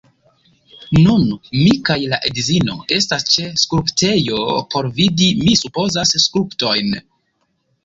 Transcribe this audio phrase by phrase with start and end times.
[1.01, 1.27] Nun
[1.57, 4.41] mi kaj la edzino estas ĉe skulptejo,
[4.75, 6.93] por vidi, mi supozas, skulptojn.